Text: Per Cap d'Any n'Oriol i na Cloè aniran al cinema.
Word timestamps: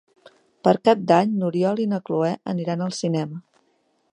Per 0.67 0.71
Cap 0.87 1.03
d'Any 1.11 1.35
n'Oriol 1.43 1.81
i 1.83 1.85
na 1.91 1.99
Cloè 2.09 2.33
aniran 2.55 2.85
al 2.87 2.99
cinema. 3.03 3.43